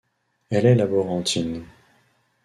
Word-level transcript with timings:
Elle 0.49 0.65
est 0.65 0.73
laborantine. 0.73 1.63